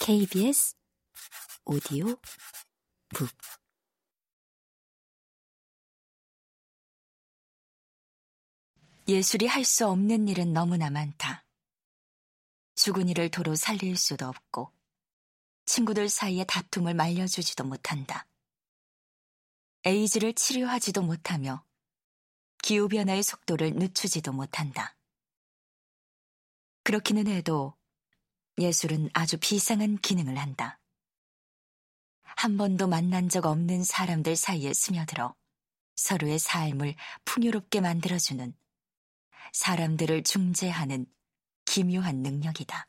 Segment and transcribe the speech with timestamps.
[0.00, 0.74] KBS
[1.64, 2.16] 오디오
[3.14, 3.30] 북
[9.08, 11.44] 예술이 할 수 없는 일은 너무나 많다.
[12.76, 14.72] 죽은 이를 도로 살릴 수도 없고
[15.66, 18.26] 친구들 사이의 다툼을 말려주지도 못한다.
[19.84, 21.64] 에이즈를 치료하지도 못하며
[22.62, 24.96] 기후변화의 속도를 늦추지도 못한다.
[26.84, 27.76] 그렇기는 해도
[28.58, 30.78] 예술은 아주 비상한 기능을 한다.
[32.22, 35.34] 한 번도 만난 적 없는 사람들 사이에 스며들어
[35.94, 38.54] 서로의 삶을 풍요롭게 만들어주는
[39.52, 41.06] 사람들을 중재하는
[41.64, 42.88] 기묘한 능력이다.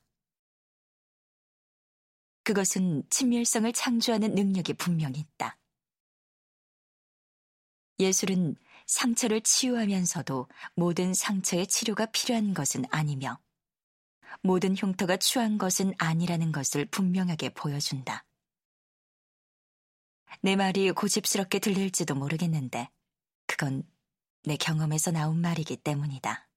[2.43, 5.57] 그것은 친밀성을 창조하는 능력이 분명히 있다.
[7.99, 8.55] 예술은
[8.87, 13.39] 상처를 치유하면서도 모든 상처의 치료가 필요한 것은 아니며
[14.41, 18.25] 모든 흉터가 추한 것은 아니라는 것을 분명하게 보여준다.
[20.41, 22.89] 내 말이 고집스럽게 들릴지도 모르겠는데
[23.47, 23.83] 그건
[24.43, 26.49] 내 경험에서 나온 말이기 때문이다.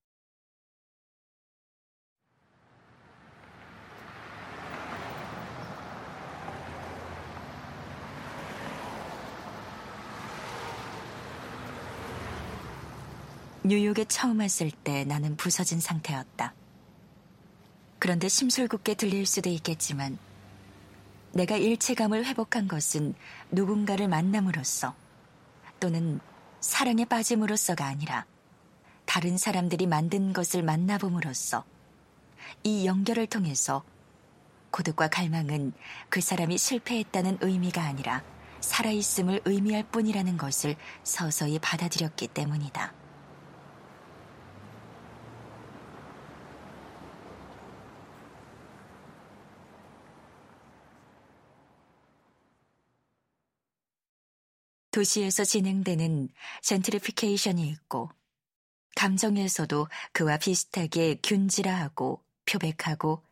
[13.66, 16.54] 뉴욕에 처음 왔을 때 나는 부서진 상태였다.
[18.06, 20.16] 그런데 심술궂게 들릴 수도 있겠지만
[21.32, 23.16] 내가 일체감을 회복한 것은
[23.50, 24.94] 누군가를 만남으로써
[25.80, 26.20] 또는
[26.60, 28.24] 사랑에 빠짐으로써가 아니라
[29.06, 31.64] 다른 사람들이 만든 것을 만나봄으로써
[32.62, 33.82] 이 연결을 통해서
[34.70, 35.72] 고독과 갈망은
[36.08, 38.22] 그 사람이 실패했다는 의미가 아니라
[38.60, 43.05] 살아있음을 의미할 뿐이라는 것을 서서히 받아들였기 때문이다.
[54.96, 56.30] 도시에서 진행되는
[56.62, 58.10] 젠트리피케이션이 있고
[58.94, 63.22] 감정에서도 그와 비슷하게 균질화하고 표백하고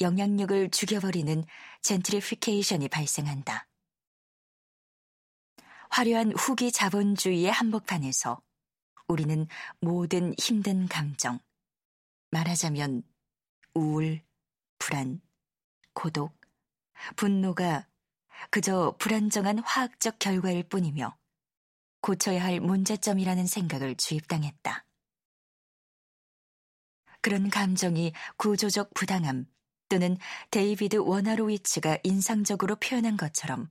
[0.00, 1.44] 영향력을 죽여버리는
[1.82, 3.68] 젠트리피케이션이 발생한다.
[5.90, 8.42] 화려한 후기 자본주의의 한복판에서
[9.06, 9.46] 우리는
[9.78, 11.38] 모든 힘든 감정,
[12.32, 13.04] 말하자면
[13.74, 14.20] 우울,
[14.78, 15.20] 불안,
[15.92, 16.36] 고독,
[17.14, 17.86] 분노가
[18.50, 21.16] 그저 불안정한 화학적 결과일 뿐이며
[22.00, 24.84] 고쳐야 할 문제점이라는 생각을 주입당했다.
[27.20, 29.46] 그런 감정이 구조적 부당함
[29.88, 30.18] 또는
[30.50, 33.70] 데이비드 워나로위츠가 인상적으로 표현한 것처럼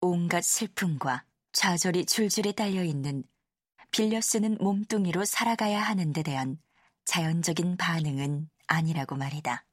[0.00, 3.24] 온갖 슬픔과 좌절이 줄줄이 딸려 있는
[3.90, 6.58] 빌려 쓰는 몸뚱이로 살아가야 하는 데 대한
[7.04, 9.66] 자연적인 반응은 아니라고 말이다.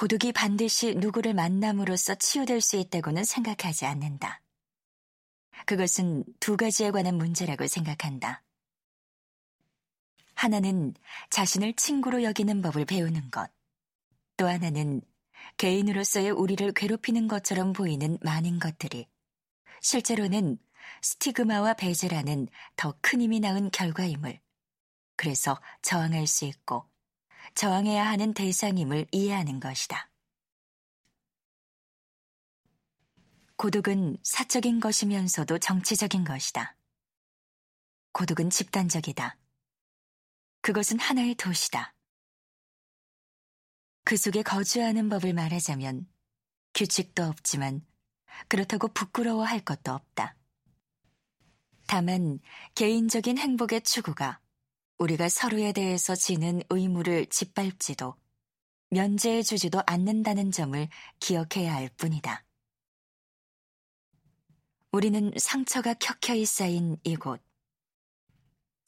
[0.00, 4.40] 고독이 반드시 누구를 만남으로써 치유될 수 있다고는 생각하지 않는다.
[5.66, 8.42] 그것은 두 가지에 관한 문제라고 생각한다.
[10.32, 10.94] 하나는
[11.28, 13.50] 자신을 친구로 여기는 법을 배우는 것.
[14.38, 15.02] 또 하나는
[15.58, 19.06] 개인으로서의 우리를 괴롭히는 것처럼 보이는 많은 것들이
[19.82, 20.56] 실제로는
[21.02, 24.40] 스티그마와 배제라는 더 큰 힘이 낳은 결과임을
[25.16, 26.89] 그래서 저항할 수 있고
[27.54, 30.10] 저항해야 하는 대상임을 이해하는 것이다.
[33.56, 36.76] 고독은 사적인 것이면서도 정치적인 것이다.
[38.12, 39.36] 고독은 집단적이다.
[40.62, 41.94] 그것은 하나의 도시다.
[44.04, 46.08] 그 속에 거주하는 법을 말하자면
[46.74, 47.86] 규칙도 없지만
[48.48, 50.36] 그렇다고 부끄러워할 것도 없다.
[51.86, 52.38] 다만
[52.74, 54.39] 개인적인 행복의 추구가
[55.00, 58.14] 우리가 서로에 대해서 지는 의무를 짓밟지도
[58.90, 60.88] 면제해 주지도 않는다는 점을
[61.20, 62.44] 기억해야 할 뿐이다.
[64.92, 67.42] 우리는 상처가 켜켜이 쌓인 이곳,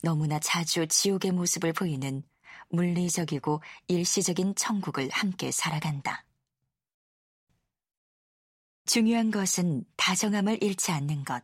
[0.03, 2.21] 너무나 자주 지옥의 모습을 보이는
[2.69, 6.27] 물리적이고 일시적인 천국을 함께 살아간다.
[8.85, 11.43] 중요한 것은 다정함을 잃지 않는 것,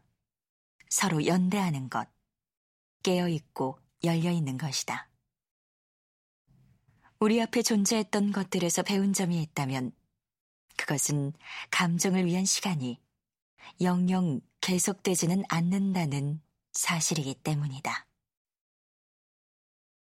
[0.90, 2.08] 서로 연대하는 것,
[3.02, 5.10] 깨어있고 열려 있는 것이다.
[7.20, 9.92] 우리 앞에 존재했던 것들에서 배운 점이 있다면
[10.78, 11.34] 그것은
[11.72, 13.00] 감정을 위한 시간이
[13.82, 16.42] 영영 계속되지는 않는다는
[16.72, 18.09] 사실이기 때문이다.